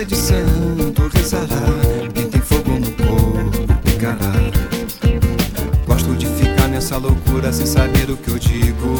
[0.00, 1.46] é de santo rezará.
[2.14, 4.32] Quem tem fogo no corpo pegará.
[5.86, 8.94] Gosto de ficar nessa loucura sem saber o que eu digo.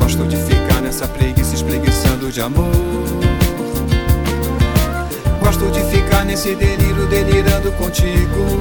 [0.00, 2.72] Gosto de ficar nessa preguiça espreguiçando de amor.
[5.40, 8.60] Gosto de ficar nesse delírio delirando contigo.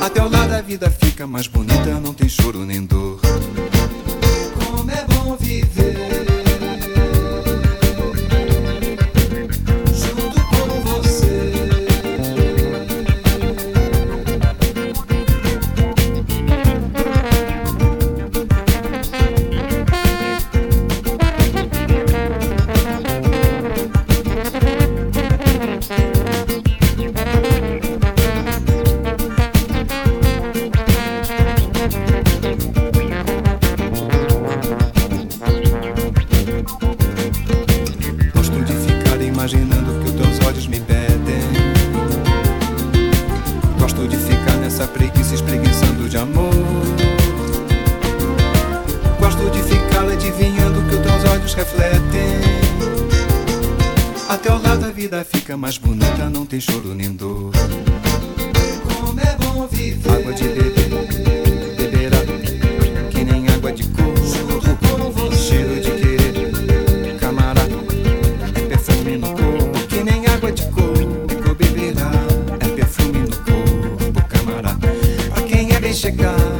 [0.00, 1.73] Até o lado a vida fica mais bonita.
[75.94, 76.53] chegar.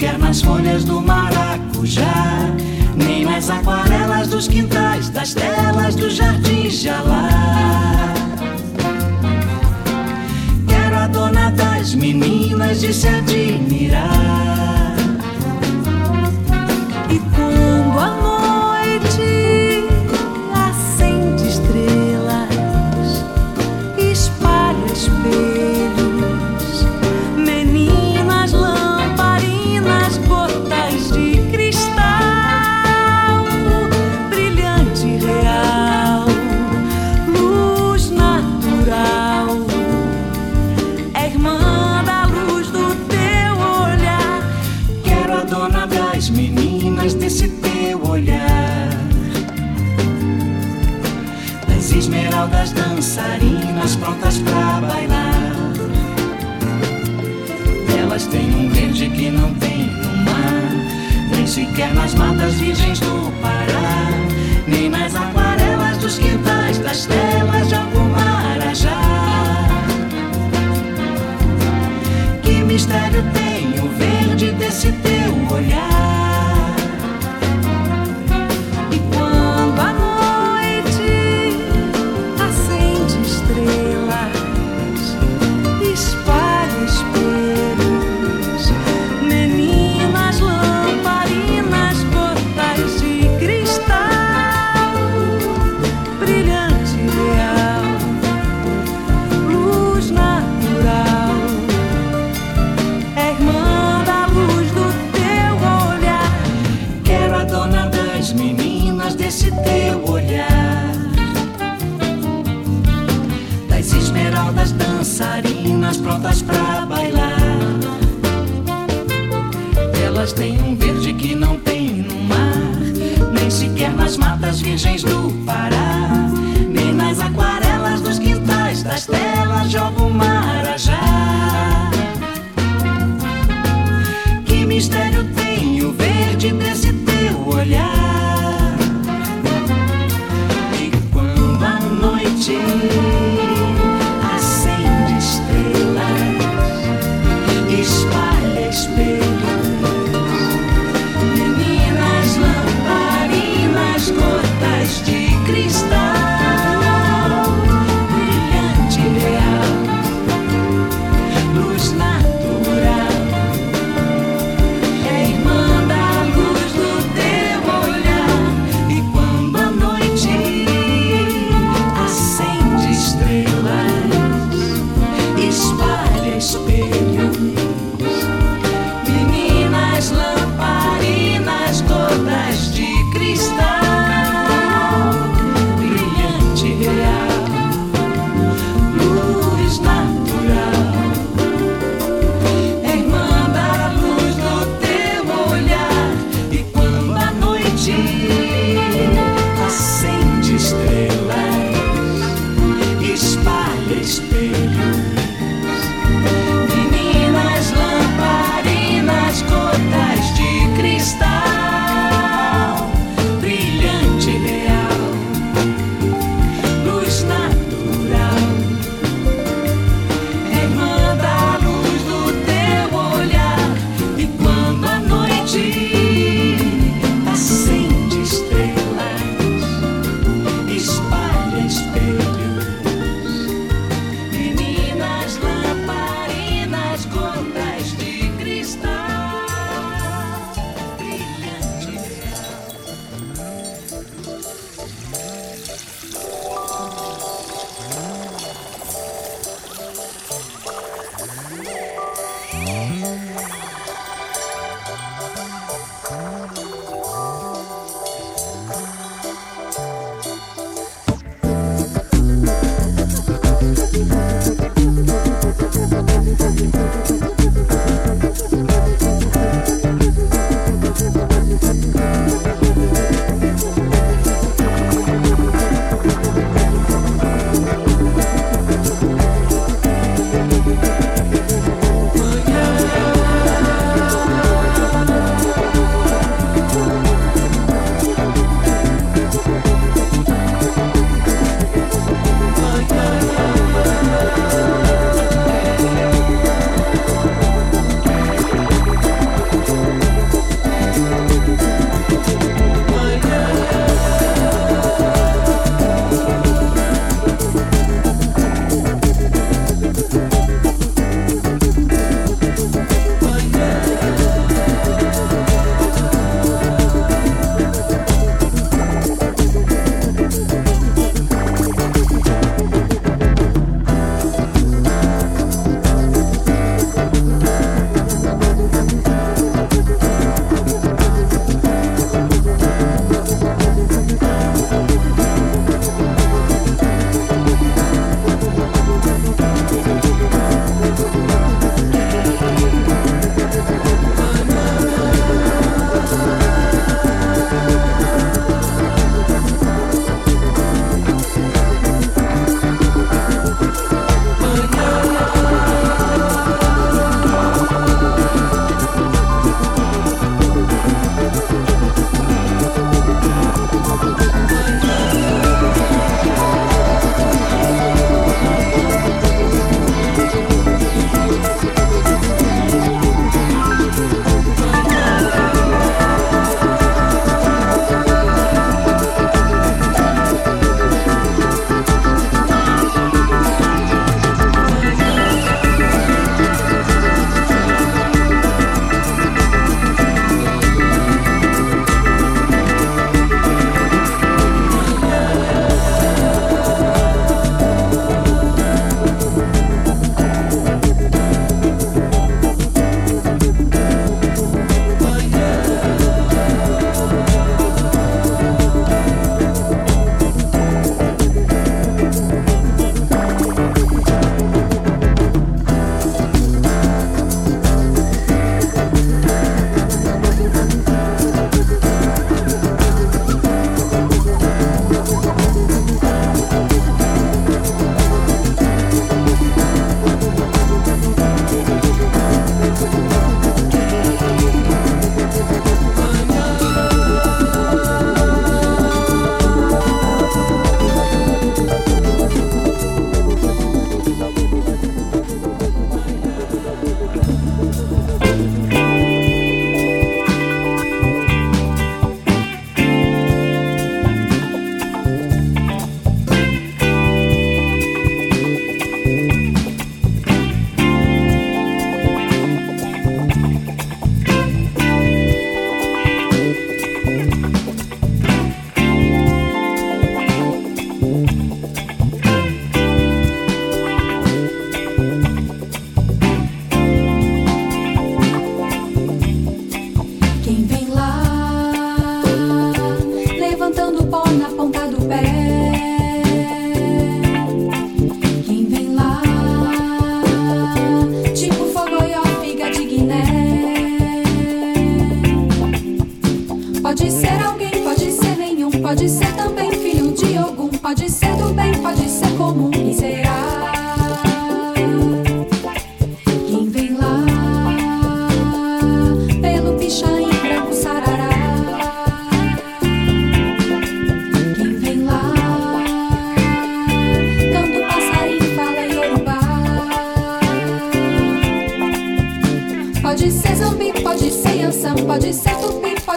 [0.00, 2.54] quer nas folhas do maracujá,
[2.96, 7.28] nem nas aquarelas dos quintais, das telas do jardim jalá.
[10.66, 14.99] Quero a dona das meninas de se admirar.
[54.10, 55.52] prontas pra bailar.
[57.98, 60.72] Elas têm um verde que não tem no mar,
[61.30, 64.10] nem sequer nas matas virgens do Pará,
[64.66, 69.00] nem nas aquarelas dos quintais das telas de algum marajá.
[72.42, 73.39] Que mistério tem?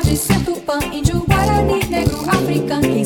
[0.03, 3.05] Pode ser tupã, índio, guarani, negro, africano, quem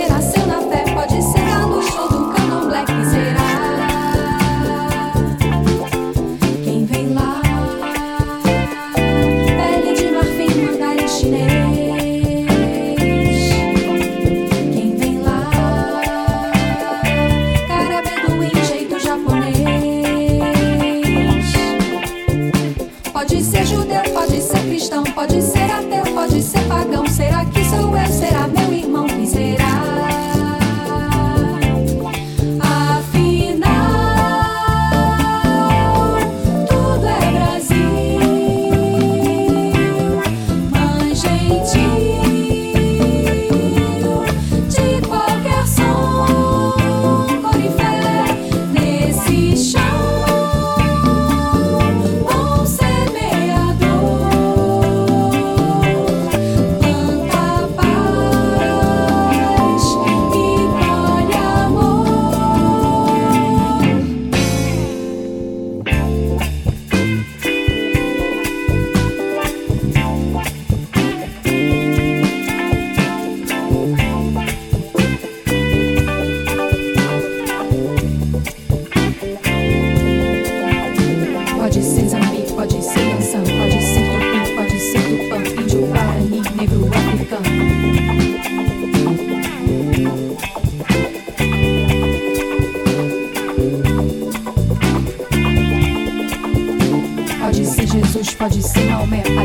[99.05, 99.40] mẹ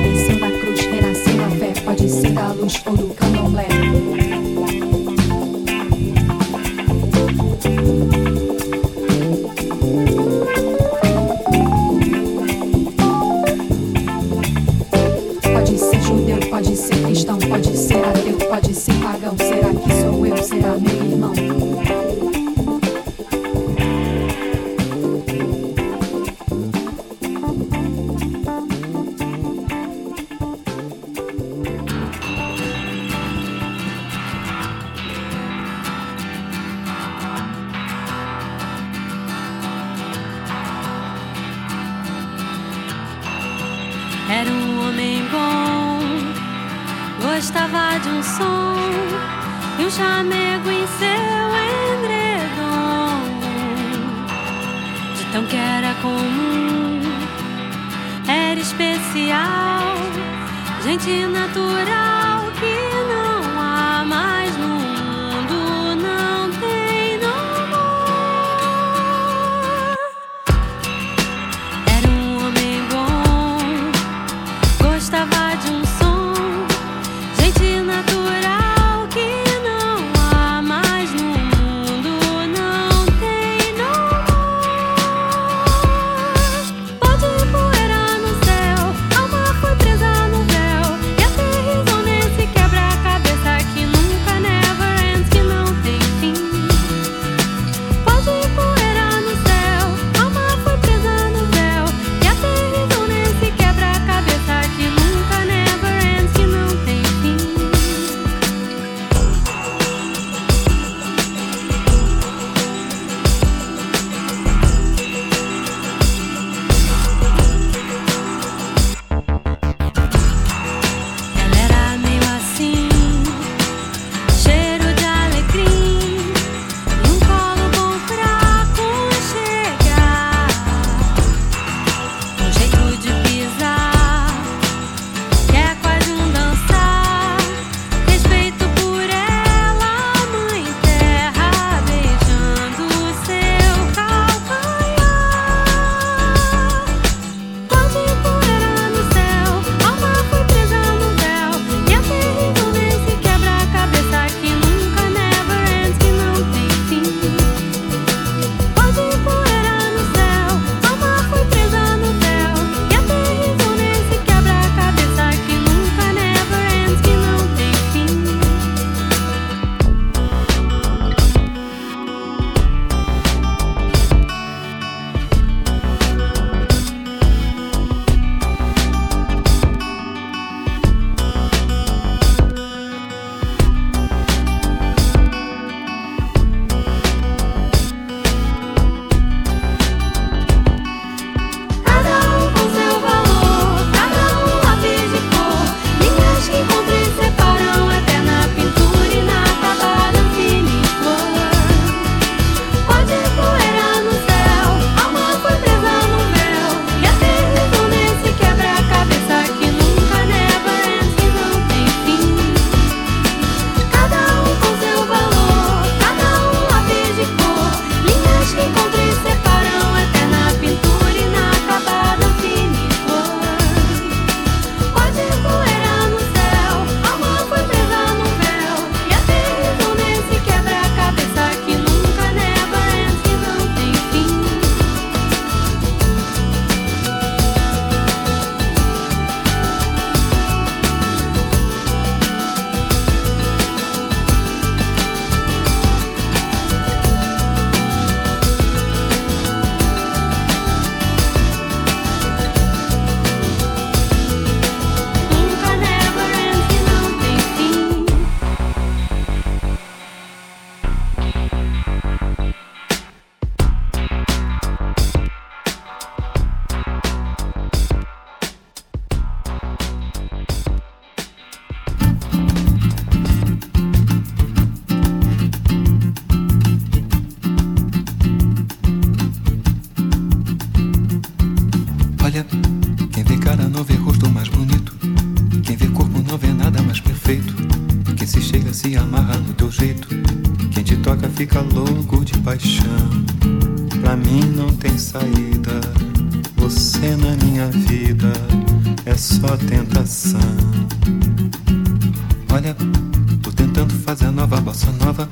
[305.17, 305.29] nova.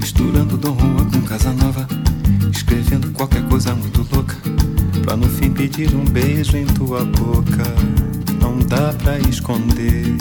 [0.00, 1.86] Misturando Dom Juan com Casa Nova.
[2.50, 4.34] Escrevendo qualquer coisa muito louca.
[5.04, 7.64] Pra no fim pedir um beijo em tua boca.
[8.40, 10.16] Não dá pra esconder.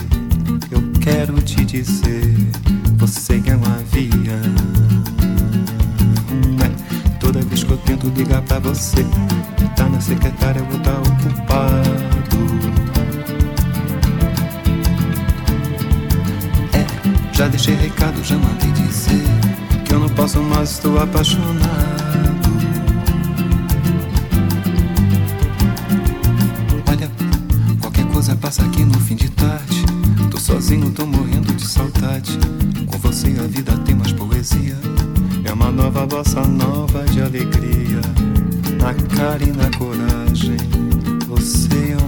[0.70, 2.36] Eu quero te dizer.
[2.98, 4.12] Você é um avião.
[6.64, 9.04] É, toda vez que eu tento ligar pra você,
[9.76, 12.11] tá na secretária, eu vou tá ocupado.
[17.42, 19.24] Já deixei recado, já mandei dizer
[19.84, 21.58] que eu não posso mais, estou apaixonado.
[26.88, 27.10] Olha,
[27.82, 29.84] qualquer coisa passa aqui no fim de tarde.
[30.30, 32.38] Tô sozinho, tô morrendo de saudade.
[32.86, 34.78] Com você a vida tem mais poesia.
[35.44, 38.02] É uma nova bossa nova de alegria.
[38.80, 40.58] Na cara e na coragem.
[41.28, 42.01] Você é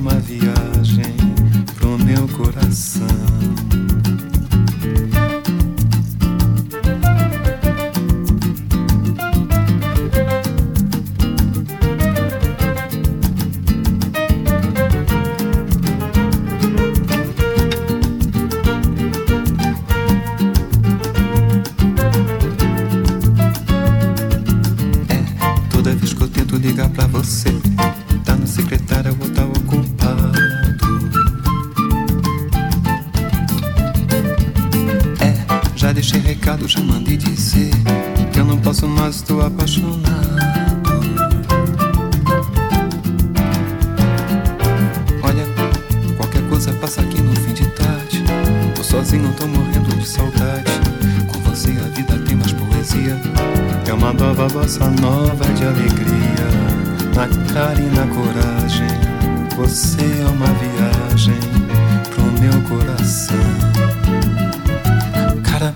[53.87, 56.47] É uma nova bossa nova de alegria.
[57.15, 58.87] Na cara e na coragem.
[59.57, 61.39] Você é uma viagem
[62.11, 63.35] pro meu coração.
[65.43, 65.73] Cara,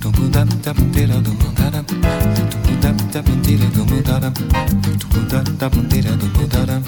[0.00, 1.82] tumbu da da bandeira do mandara.
[1.82, 4.30] Tumbu da da bandeira do mandara.
[4.30, 6.82] Tumbu da da bandeira do mandara.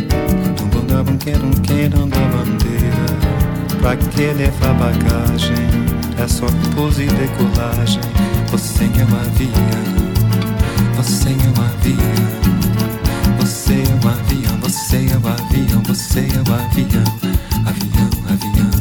[0.57, 3.07] Tumbu da banqueira, um queirão da bandeira.
[3.81, 5.67] Pra que levar bagagem?
[6.19, 8.01] É só pose e decolagem.
[8.51, 9.53] Você é um avião.
[10.97, 12.15] Você é um avião.
[13.41, 14.61] Você é um avião.
[14.61, 15.83] Você é um avião.
[15.87, 17.05] Você é um avião.
[17.67, 18.76] Avião, avião, avião.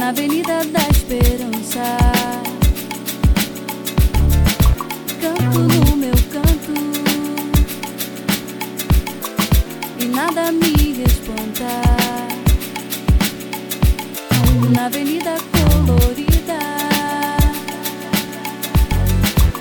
[0.00, 1.84] na Avenida da Esperança.
[5.20, 6.72] Canto no meu canto
[9.98, 11.82] e nada me espanta.
[14.74, 16.58] Na Avenida Colorida,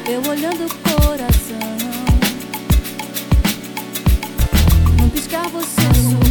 [0.09, 1.59] eu olhando o coração.
[4.97, 6.28] não piscar você sorriu.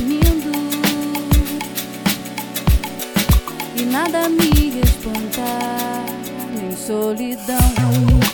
[3.99, 6.05] nada me espantar,
[6.55, 8.28] nem solidão.